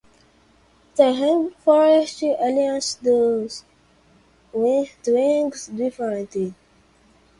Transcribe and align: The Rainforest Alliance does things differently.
The 0.95 1.03
Rainforest 1.03 2.23
Alliance 2.43 2.95
does 3.03 3.63
things 4.51 5.67
differently. 5.67 6.55